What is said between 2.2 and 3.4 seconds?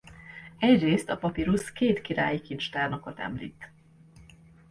kincstárnokot